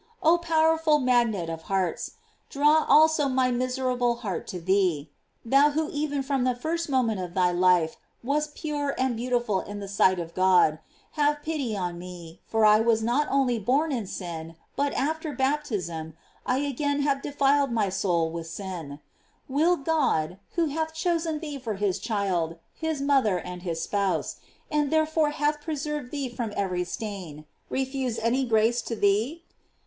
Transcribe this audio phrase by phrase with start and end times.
[0.23, 2.13] Oh powerful magnet of hearts,
[2.49, 5.11] draw also my miserable heart to thee.
[5.45, 9.79] Thou who even from the first moment of thy life wast pure and beautiful in
[9.79, 10.79] the sight of God,
[11.11, 16.17] have pity on me, for I was not only born in sin, but after baptism,
[16.47, 19.01] I again have defiled my soul with sin
[19.47, 22.03] Will God, who hath chosen thee for hii GLORIES OP MABT.
[22.09, 24.37] Z?l child, hia mother, and his spouse,
[24.71, 29.43] and therefore hath preserved thee from every stain, refuse any grace to thee?